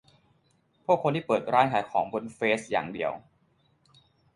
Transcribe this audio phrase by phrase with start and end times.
[0.85, 3.11] พวกคนที่เปิดร้านขายของบนเฟซอย่างเดียว